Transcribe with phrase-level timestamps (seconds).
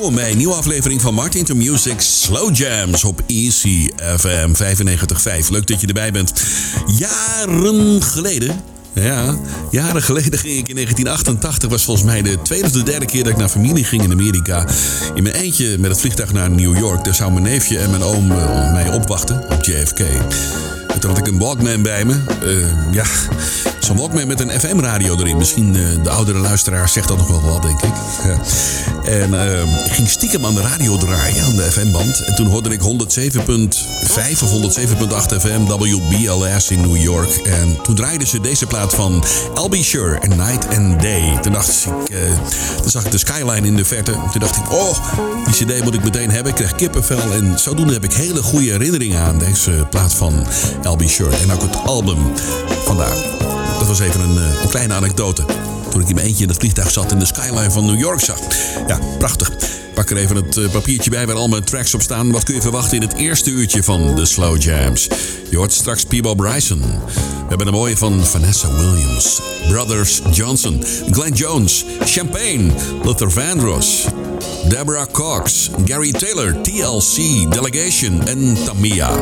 [0.00, 5.48] welkom bij een nieuwe aflevering van Martin to Music Slow Jams op ECFM 95.5.
[5.50, 6.32] Leuk dat je erbij bent.
[6.98, 8.60] Jaren geleden
[8.92, 9.36] ja,
[9.70, 11.70] jaren geleden ging ik in 1988.
[11.70, 14.12] Was volgens mij de tweede of de derde keer dat ik naar familie ging in
[14.12, 14.66] Amerika.
[15.14, 17.04] In mijn eentje met het vliegtuig naar New York.
[17.04, 20.00] Daar zou mijn neefje en mijn oom eh, mij opwachten op JFK
[21.00, 22.12] dat had ik een Walkman bij me.
[22.42, 23.04] Eh, ja,
[23.80, 25.36] zo'n Walkman met een FM-radio erin.
[25.36, 27.92] Misschien eh, de oudere luisteraar zegt dat nog wel wat, denk ik.
[29.04, 32.20] En eh, ik ging stiekem aan de radio draaien, aan de FM-band.
[32.26, 37.30] En toen hoorde ik 107.5 of 107.8 FM WBLS in New York.
[37.36, 39.24] En toen draaiden ze deze plaat van
[39.70, 41.38] Be Sure en Night and Day.
[41.42, 42.14] Toen dacht ik,
[42.80, 44.12] toen zag ik de skyline in de verte.
[44.12, 44.96] Toen dacht ik, oh,
[45.50, 46.48] die cd moet ik meteen hebben.
[46.52, 47.32] Ik kreeg kippenvel.
[47.32, 50.46] En zodoende heb ik hele goede herinneringen aan deze plaat van
[51.40, 52.18] en ook het album.
[52.84, 53.16] Vandaar.
[53.78, 55.44] Dat was even eh, een, kleine anekdote.
[55.88, 58.20] Toen ik in mijn eentje in het vliegtuig zat en de skyline van New York
[58.20, 58.38] zag.
[58.86, 59.50] Ja, prachtig
[60.00, 62.30] pak er even het eh, papiertje bij waar al mijn tracks op staan.
[62.30, 65.06] Wat kun je verwachten in het eerste uurtje van de Slow Jams?
[65.50, 66.80] Je hoort straks Peebo Bryson.
[66.80, 69.40] We hebben een mooie van Vanessa Williams.
[69.68, 70.84] Brothers Johnson.
[71.10, 71.84] Glenn Jones.
[72.04, 72.70] Champagne.
[73.04, 74.06] Luther Vandross.
[74.68, 75.70] Deborah Cox.
[75.84, 76.54] Gary Taylor.
[76.62, 77.16] TLC.
[77.52, 78.26] Delegation.
[78.26, 79.18] En Tamia.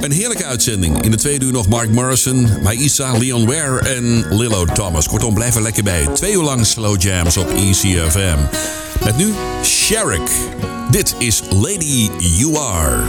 [0.00, 1.02] Een heerlijke uitzending.
[1.02, 2.48] In de tweede uur nog Mark Morrison.
[2.62, 5.08] Maïsa, Leon Ware en Lillo Thomas.
[5.08, 6.06] Kortom, blijven lekker bij.
[6.06, 8.36] Twee uur lang Slow Jams op ECFM.
[9.04, 9.32] Met nu
[9.62, 10.30] Sherrick.
[10.90, 13.00] Dit is Lady You Are.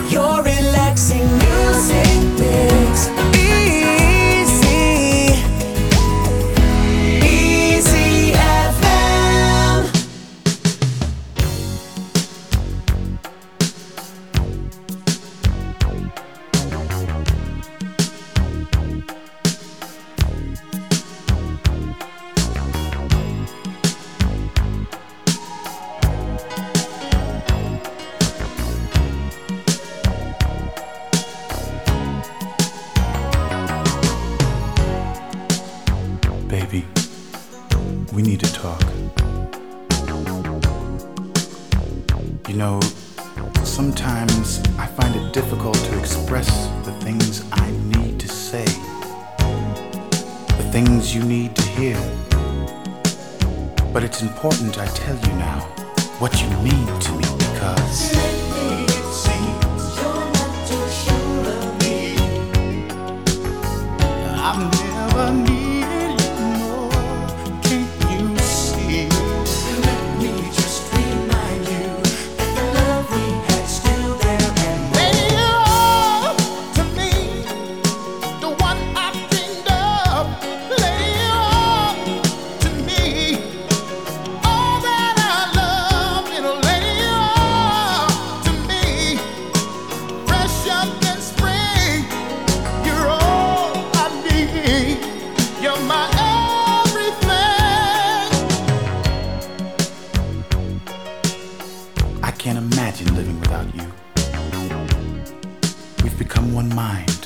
[106.18, 107.26] become one mind,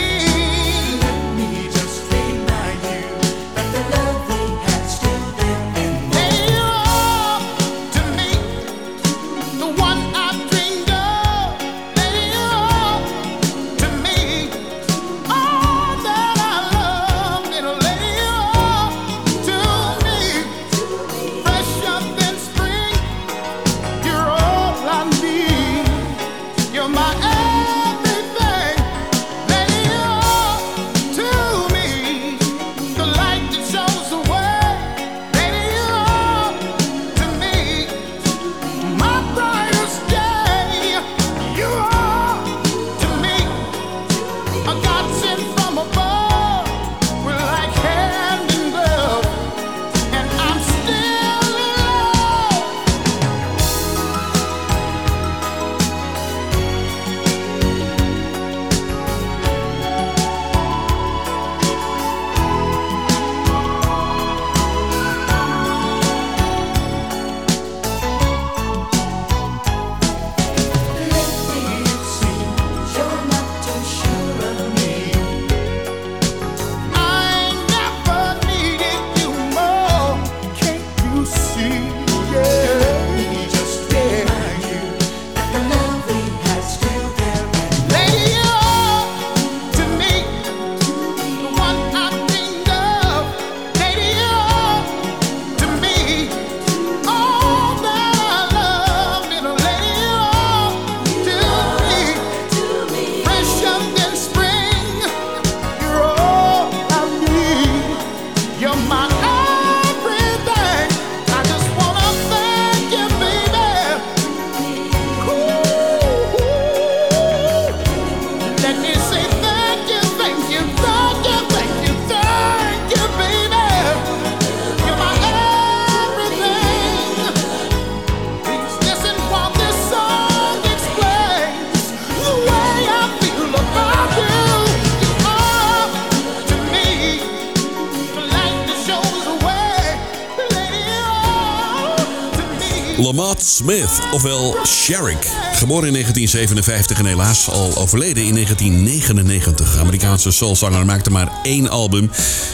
[143.56, 145.22] Smith, ofwel Sherrick.
[145.52, 149.78] Geboren in 1957 en helaas al overleden in 1999.
[149.78, 152.10] Amerikaanse soulzanger maakte maar één album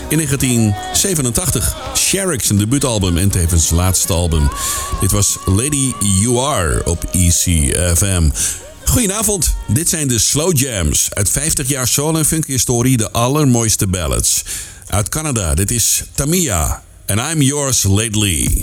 [0.08, 1.76] in 1987.
[1.96, 4.48] Sherrick zijn debuutalbum en tevens laatste album.
[5.00, 8.30] Dit was Lady You Are op ECFM.
[8.84, 11.14] Goedenavond, dit zijn de Slow Jams.
[11.14, 14.42] Uit 50 jaar soul en funky historie de allermooiste ballads.
[14.86, 16.82] Uit Canada, dit is Tamia.
[17.06, 18.62] And I'm yours lately.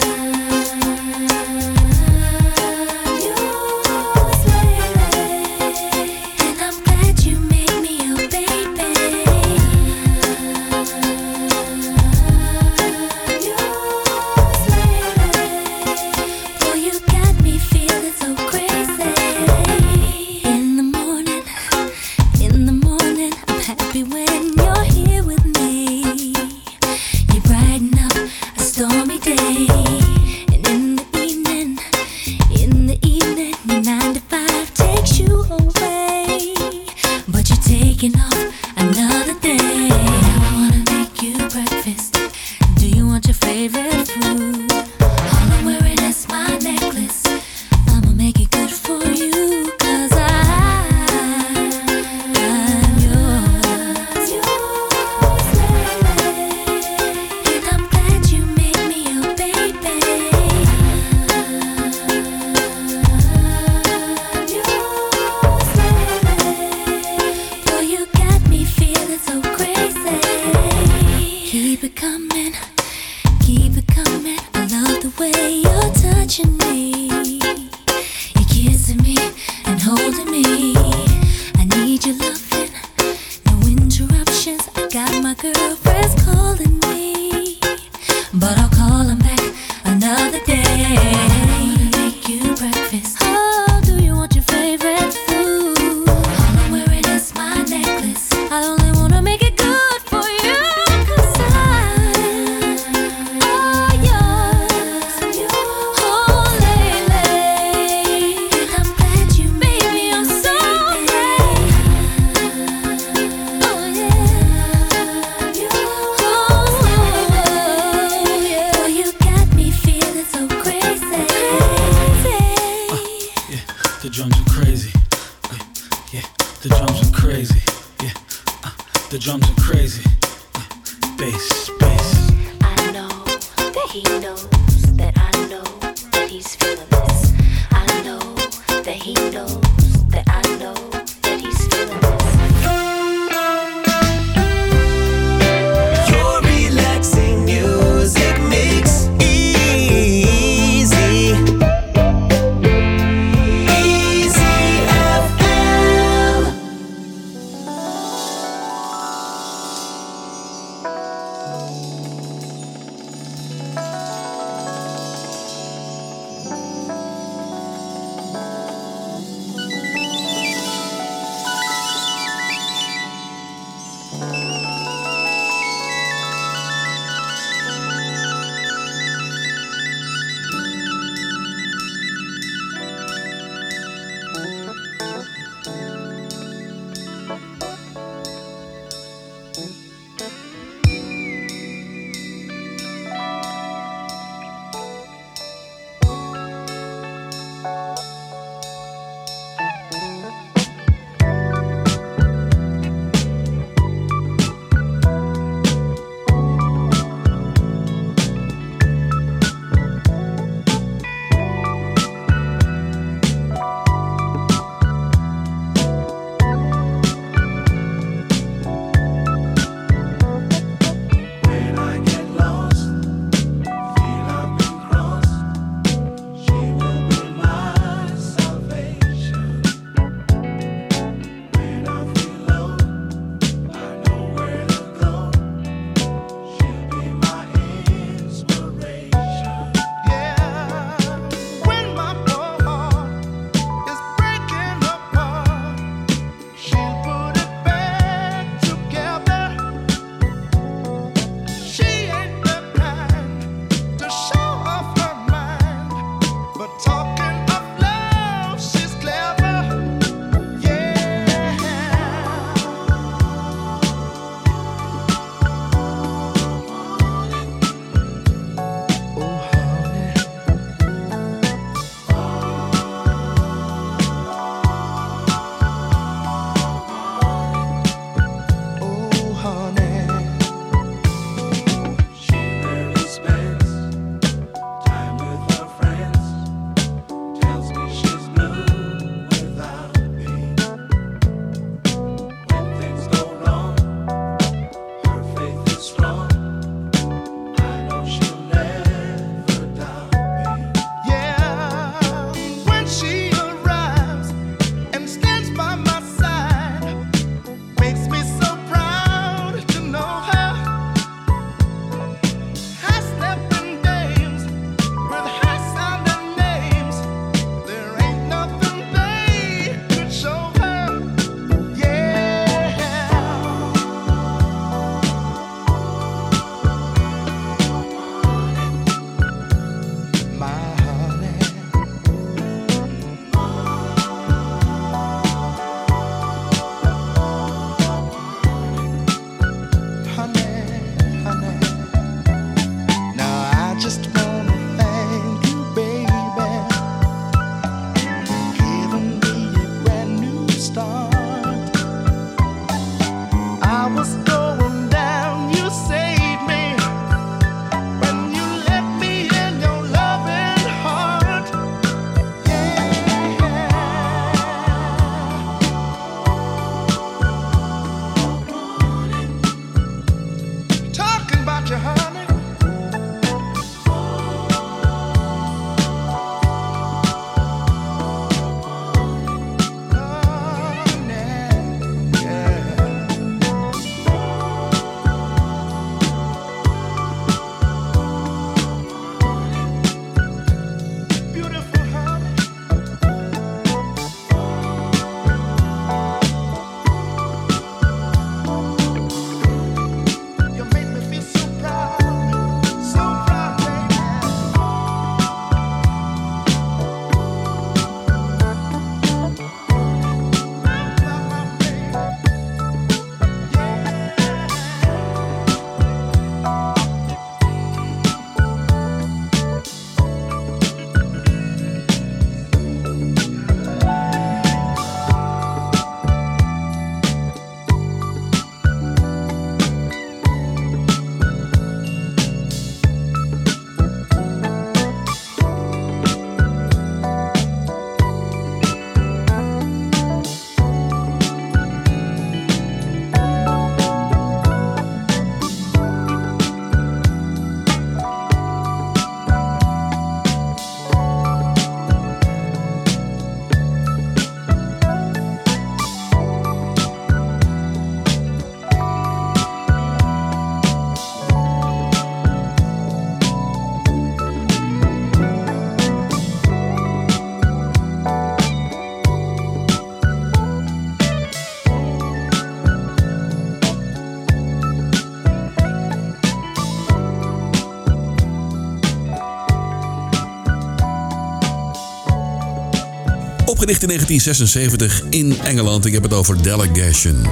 [483.62, 485.86] Opgericht in 1976 in Engeland.
[485.86, 487.28] Ik heb het over Delegation.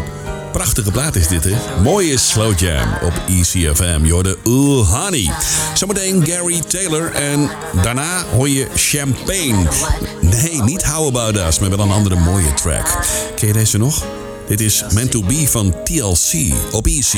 [0.51, 1.81] Prachtige plaat is dit, hè?
[1.81, 3.99] Mooie slow jam op ECFM.
[4.03, 5.31] Je hoorde Ooh Honey.
[5.73, 7.49] Zometeen Gary Taylor en
[7.81, 9.67] daarna hoor je Champagne.
[10.21, 12.99] Nee, niet How About Us, maar wel een andere mooie track.
[13.35, 14.05] Ken je deze nog?
[14.47, 17.11] Dit is Meant To Be van TLC op EC.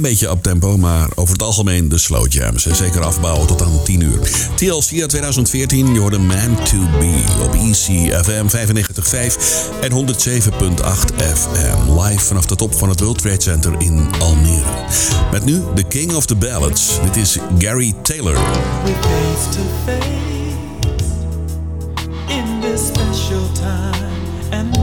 [0.00, 2.66] klein beetje op tempo, maar over het algemeen de slow jams.
[2.66, 4.18] En zeker afbouwen tot aan 10 uur.
[4.54, 9.34] TLC 2014, je hoorde Man to Be op ECFM 95.5
[9.80, 10.36] en 107.8
[11.16, 12.00] FM.
[12.00, 14.84] Live vanaf de top van het World Trade Center in Almere.
[15.32, 16.98] Met nu de King of the Ballads.
[17.04, 18.36] Dit is Gary Taylor.
[22.28, 24.12] in this special time
[24.50, 24.76] and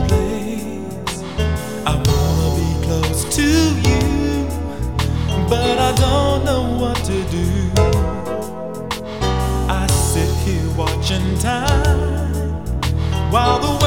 [13.36, 13.85] while the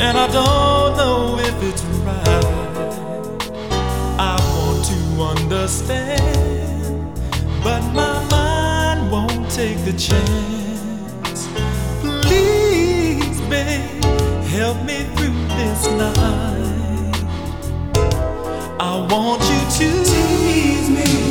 [0.01, 2.89] and I don't know if it's right.
[4.17, 7.15] I want to understand,
[7.63, 11.47] but my mind won't take the chance.
[12.25, 14.03] Please, babe,
[14.55, 17.19] help me through this night.
[18.79, 21.24] I want you to tease me.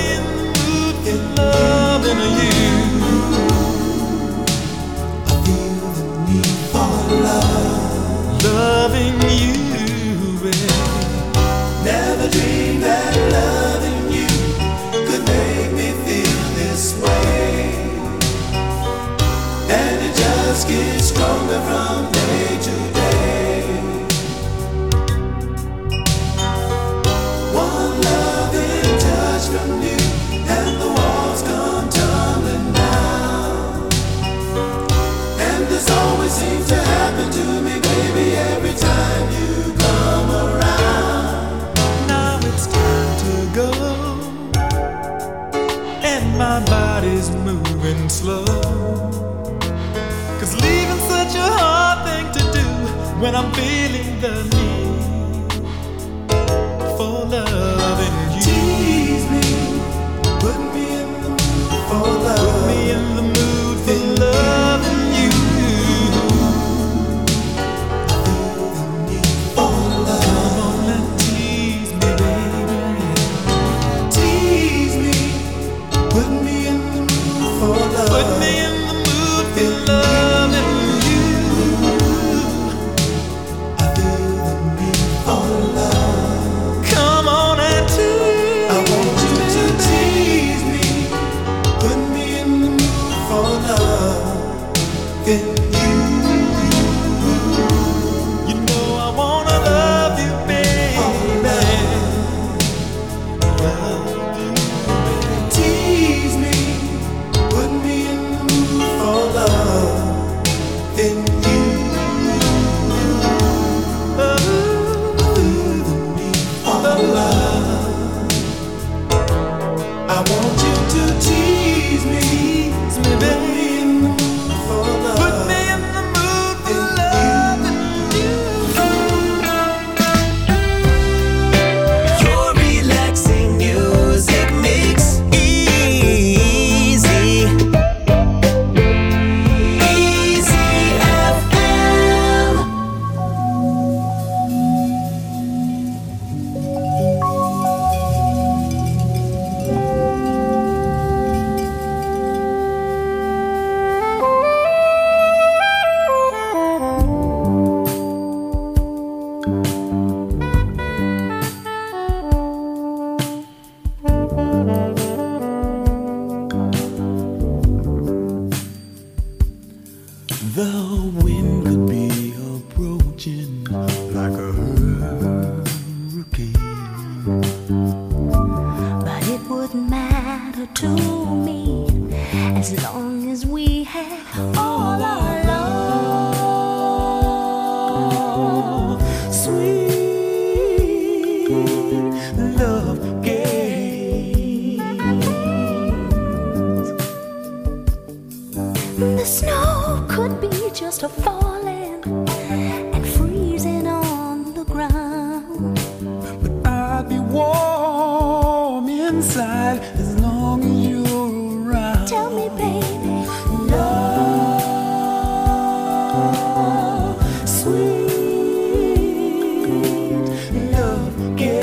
[221.37, 221.62] Give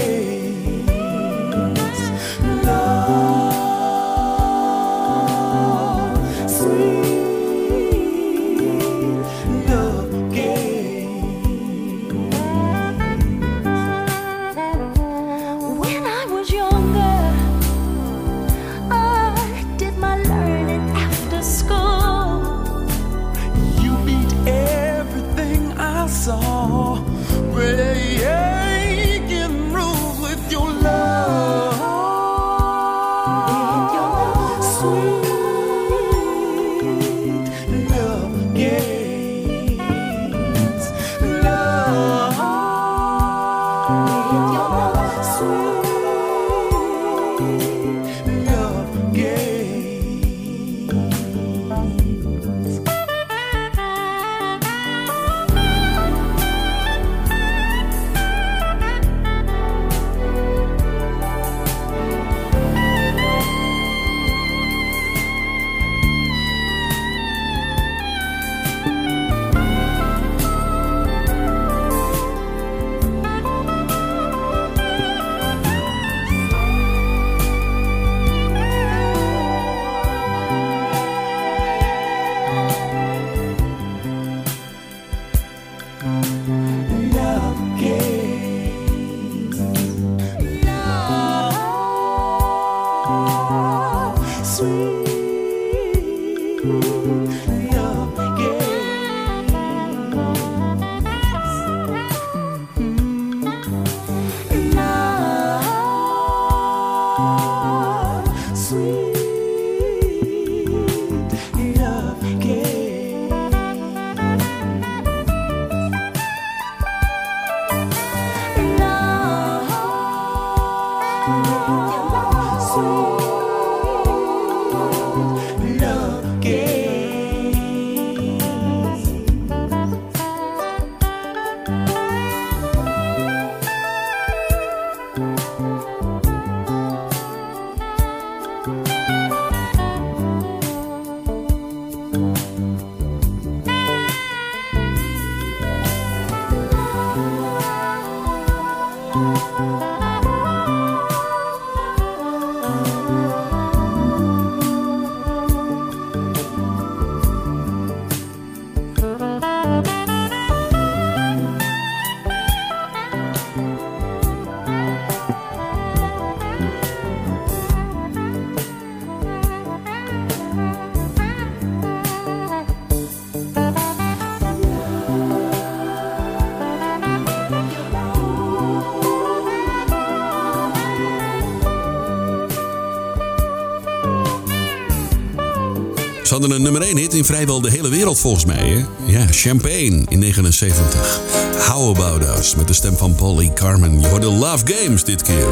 [186.60, 188.66] Eh, nummer 1 hit in vrijwel de hele wereld volgens mij.
[188.70, 188.86] Hè?
[189.18, 191.22] Ja, Champagne in 79.
[191.68, 194.00] How About Us met de stem van Polly Carmen.
[194.00, 195.48] Je hoorde Love Games dit keer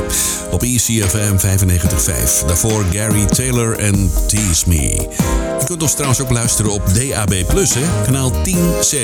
[0.52, 2.46] op ECFM 95.5.
[2.48, 5.16] Daarvoor Gary Taylor en Tease Me
[5.68, 7.30] kunt ons trouwens ook luisteren op DAB+,
[7.74, 8.98] hè, kanaal 10C.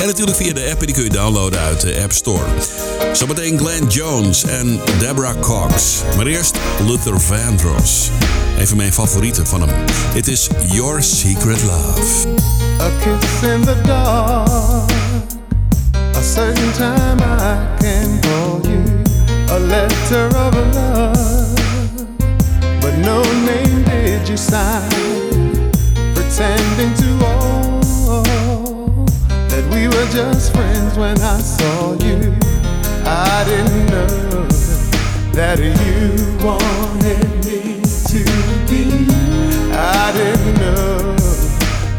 [0.00, 2.44] En natuurlijk via de app, die kun je downloaden uit de App Store.
[3.12, 5.94] Zometeen Glenn Jones en Deborah Cox.
[6.16, 8.10] Maar eerst Luther Vandross.
[8.58, 9.76] Een van mijn favorieten van hem.
[9.90, 12.28] Het is Your Secret Love.
[12.80, 14.90] A kiss in the dark.
[16.16, 19.04] A certain time I can call you.
[19.50, 22.04] A letter of love.
[22.80, 25.24] But no name did you sign.
[26.36, 28.22] pretending to all
[29.52, 32.34] that we were just friends when I saw you.
[33.06, 34.46] I didn't know
[35.38, 37.80] that you wanted me
[38.12, 38.22] to
[38.68, 39.10] be.
[39.72, 41.16] I didn't know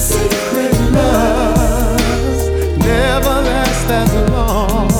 [0.00, 0.72] secret
[2.80, 4.90] never as long.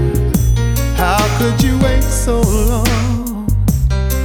[0.97, 3.47] how could you wait so long?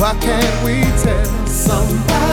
[0.07, 2.26] why can't we tell somebody?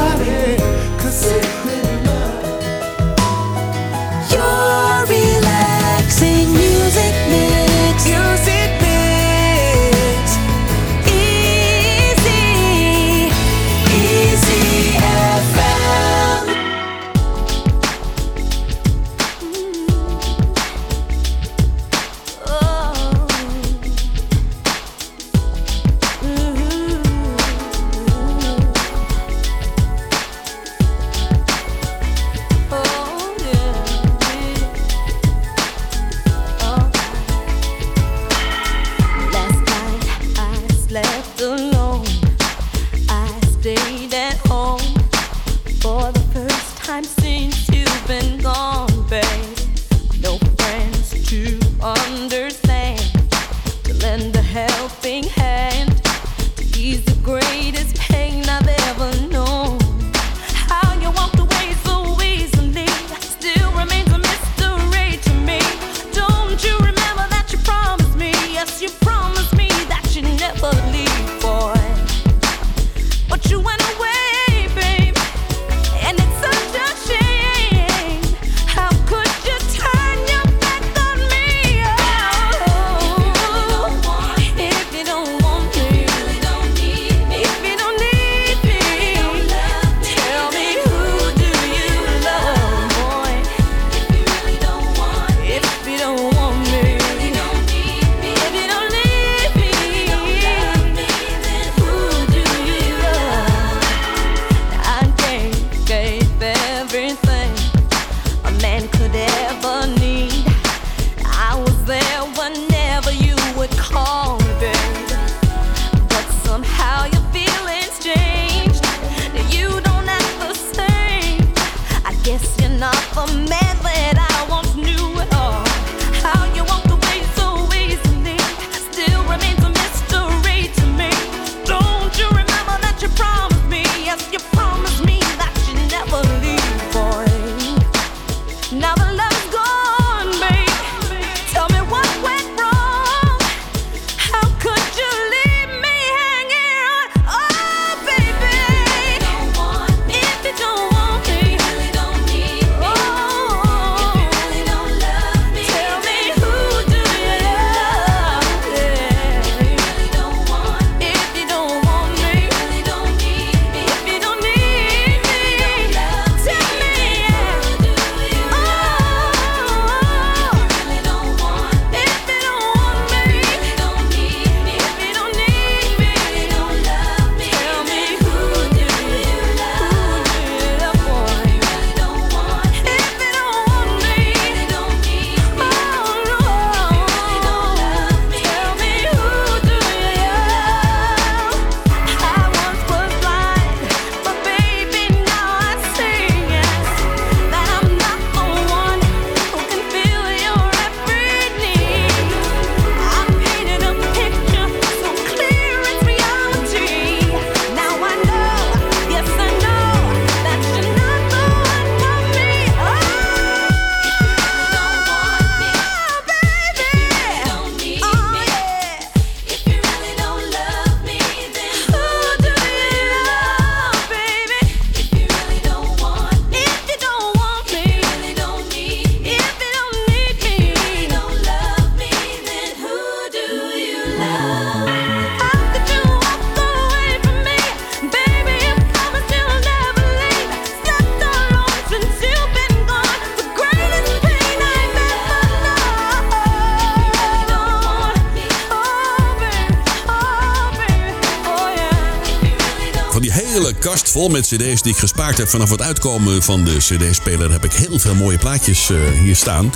[254.13, 255.47] vol met cd's die ik gespaard heb.
[255.49, 259.73] Vanaf het uitkomen van de cd-speler heb ik heel veel mooie plaatjes eh, hier staan.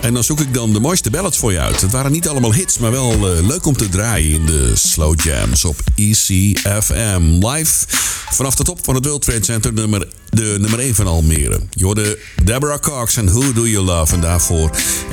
[0.00, 1.80] En dan zoek ik dan de mooiste ballads voor je uit.
[1.80, 5.20] Het waren niet allemaal hits, maar wel eh, leuk om te draaien in de Slow
[5.20, 7.46] Jams op ECFM.
[7.46, 7.84] Live
[8.30, 11.60] vanaf de top van het World Trade Center, nummer, de nummer 1 van Almere.
[11.70, 14.14] Je hoorde Deborah Cox en Who Do You Love.
[14.14, 14.70] En daarvoor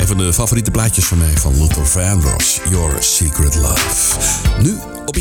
[0.07, 4.18] een de favoriete plaatjes van mij van Luther Vandross, Your Secret Love.
[4.62, 4.78] Nu
[5.10, 5.16] op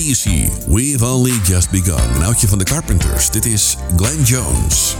[0.66, 2.14] We've only just begun.
[2.14, 3.30] Een oudje van de Carpenters.
[3.30, 4.97] Dit is Glenn Jones.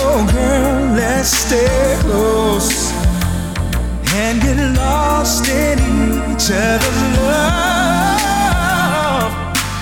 [0.06, 2.72] Oh, girl, let's stay close
[4.14, 5.78] and get lost in
[6.30, 9.32] each other's love.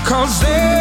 [0.07, 0.72] Cause there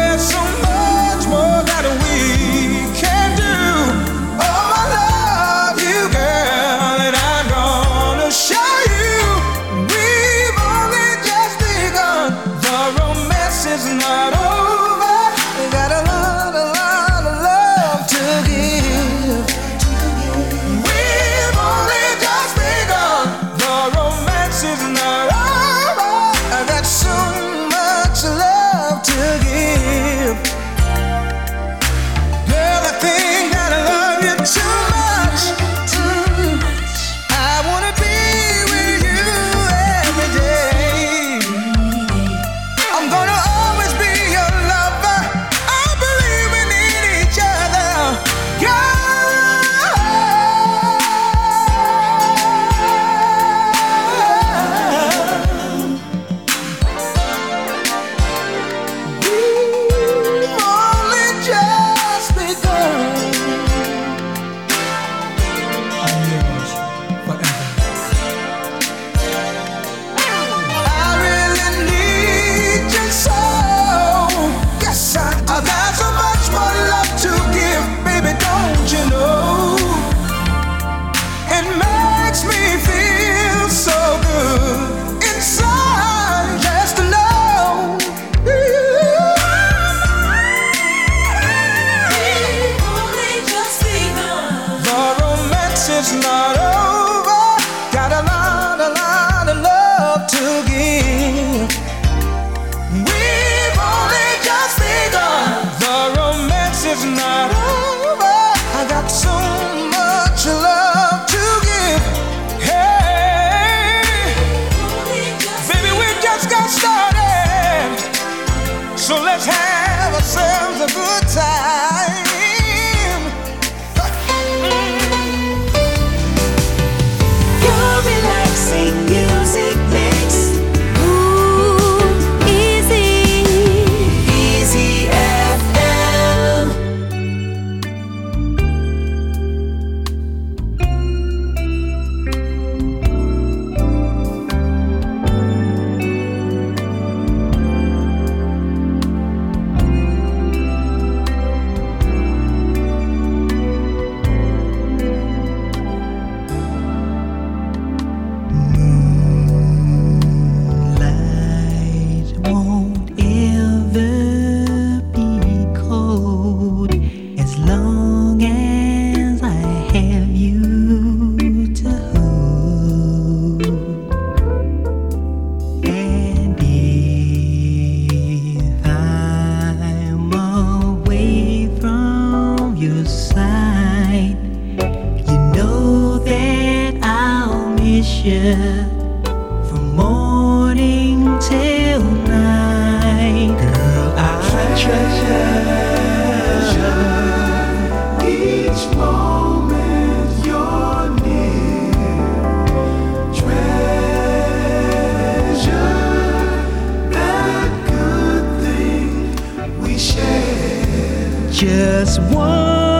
[211.50, 212.91] just one.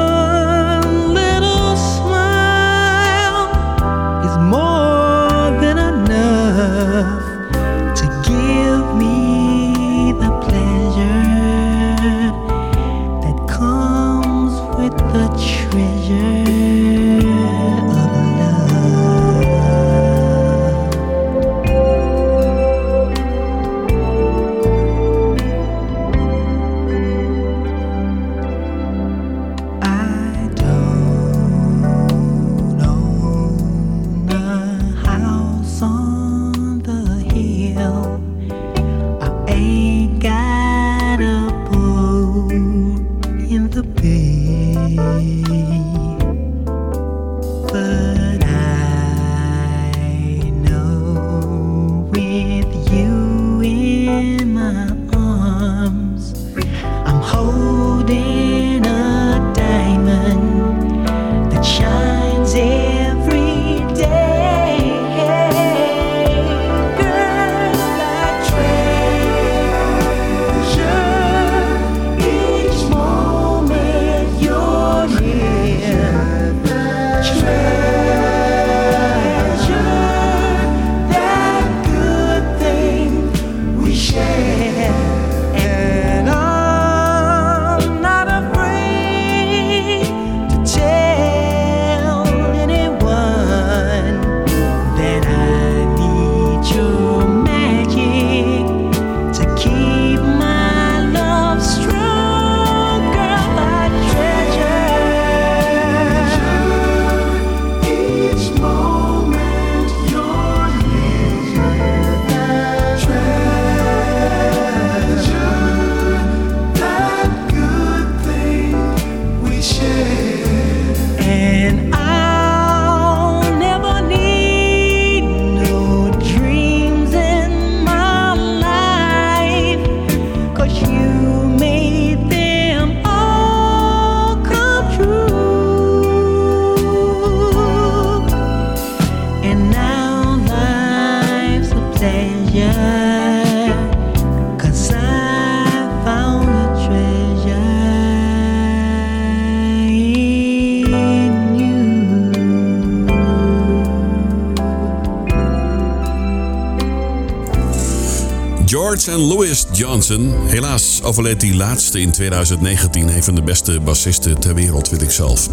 [161.03, 163.09] overleed die laatste in 2019.
[163.09, 165.49] Een van de beste bassisten ter wereld, vind ik zelf.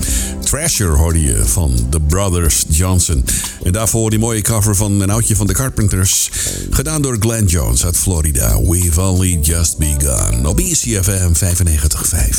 [0.46, 3.26] Treasure hoorde je van The Brothers Johnson.
[3.64, 6.30] En daarvoor die mooie cover van een oudje van The Carpenters.
[6.70, 8.62] Gedaan door Glenn Jones uit Florida.
[8.62, 10.46] We've only just begun.
[10.46, 12.38] Op ECFM 95.5.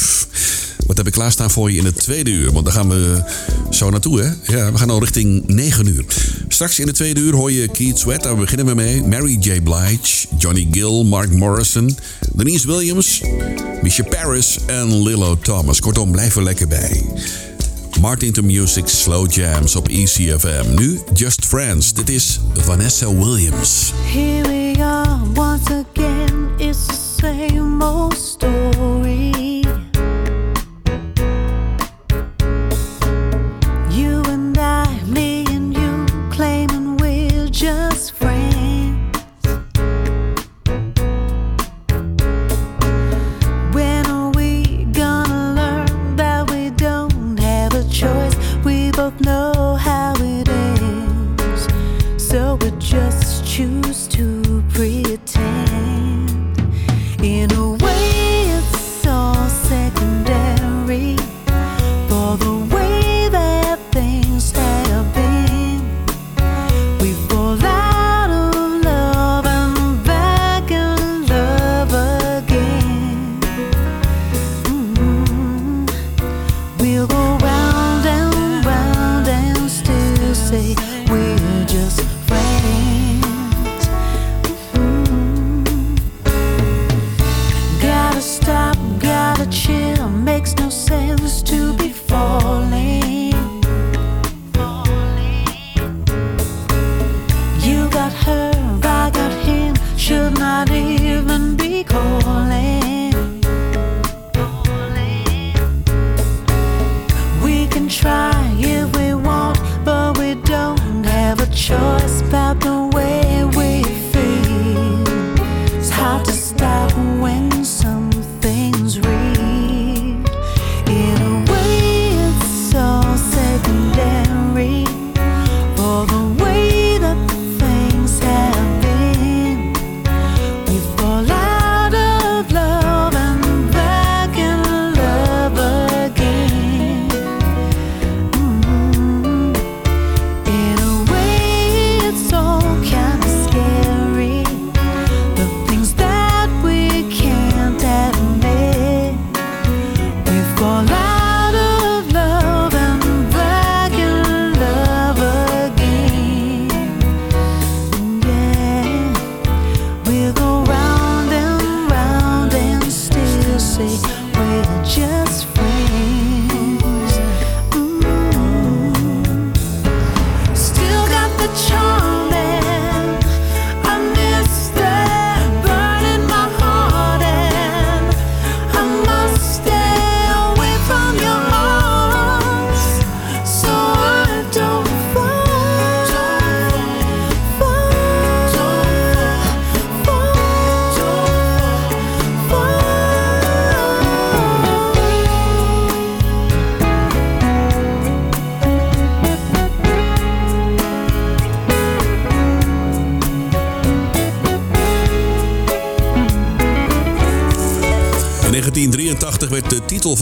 [0.87, 2.53] Wat heb ik klaarstaan voor je in het tweede uur?
[2.53, 3.23] Want daar gaan we
[3.71, 4.57] zo naartoe, hè?
[4.57, 6.05] Ja, we gaan al richting 9 uur.
[6.49, 8.23] Straks in de tweede uur hoor je Keith Sweat.
[8.23, 9.03] Daar beginnen we mee.
[9.03, 9.61] Mary J.
[9.63, 9.99] Blige,
[10.39, 11.97] Johnny Gill, Mark Morrison...
[12.39, 13.23] Denise Williams,
[13.83, 15.81] Misha Paris en Lillo Thomas.
[15.81, 17.05] Kortom, blijf er lekker bij.
[18.01, 20.75] Martin to Music Slow Jams op ECFM.
[20.79, 21.93] Nu Just Friends.
[21.93, 23.93] Dit is Vanessa Williams.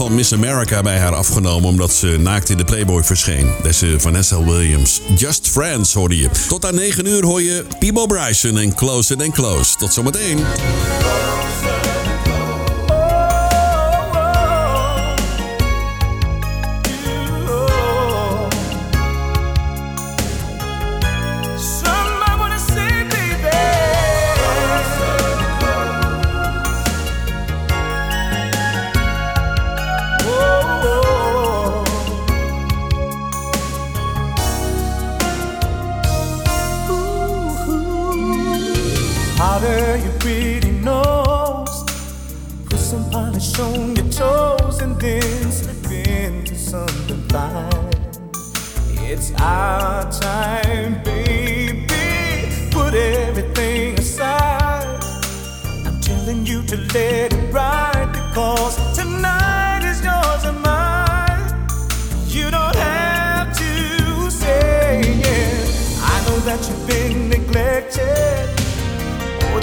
[0.09, 3.51] Miss America bij haar afgenomen omdat ze naakt in de Playboy verscheen.
[3.63, 5.01] Deze eh, Vanessa Williams.
[5.17, 6.29] Just Friends hoorde je.
[6.47, 9.77] Tot aan 9 uur hoor je Peebo Bryson en Close and Close.
[9.77, 10.37] Tot zometeen.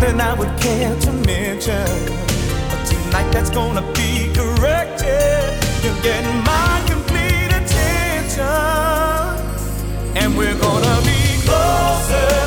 [0.07, 1.89] than I would care to mention.
[2.71, 5.41] But tonight that's gonna be corrected.
[5.83, 8.45] You're getting my complete attention,
[10.21, 12.46] and we're gonna be closer.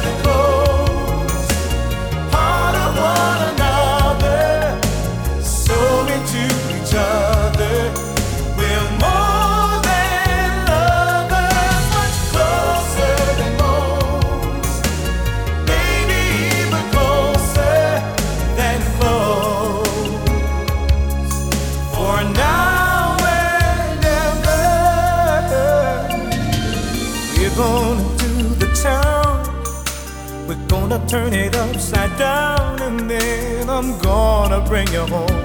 [31.09, 35.41] turn it upside down, and then I'm gonna bring you home.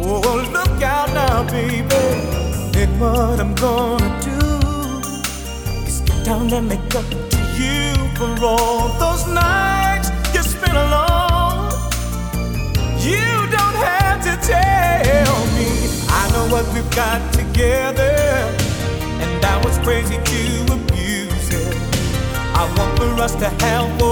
[0.00, 1.94] Oh, look out now, baby.
[2.82, 4.42] At what I'm gonna do
[5.86, 11.70] is get down and make up to you for all those nights you spent alone.
[13.08, 13.24] You
[13.56, 15.70] don't have to tell me.
[16.20, 18.14] I know what we've got together,
[19.22, 20.71] and I was crazy too
[23.22, 24.11] us to hell.